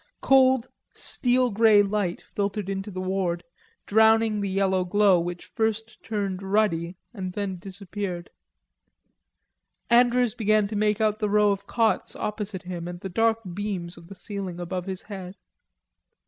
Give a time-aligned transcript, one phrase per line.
[0.23, 3.43] Cold steel gray light filtered into the ward,
[3.85, 8.31] drowning the yellow glow which first turned ruddy and then disappeared.
[9.91, 13.95] Andrews began to make out the row of cots opposite him, and the dark beams
[13.95, 15.37] of the ceiling above his head.